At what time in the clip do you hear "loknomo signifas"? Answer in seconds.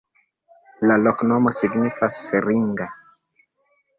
1.07-2.17